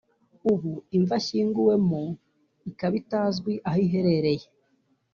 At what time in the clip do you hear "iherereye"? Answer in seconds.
3.85-4.45